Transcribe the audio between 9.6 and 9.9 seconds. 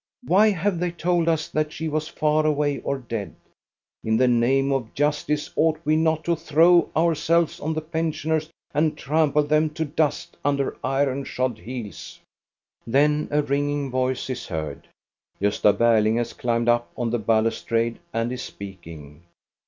to